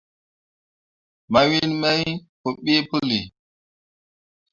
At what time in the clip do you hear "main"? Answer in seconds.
1.81-2.09